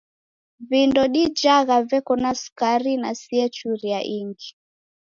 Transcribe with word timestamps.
Vindo 0.69 1.03
dijagha 1.13 1.77
veko 1.89 2.13
na 2.23 2.31
sukari 2.41 2.93
na 3.01 3.09
siechuria 3.21 3.99
ingi. 4.17 4.49